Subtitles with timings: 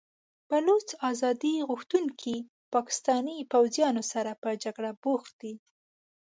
[0.49, 5.53] بلوڅ ازادي غوښتونکي له پاکستاني پوځیانو سره په جګړه بوخت دي.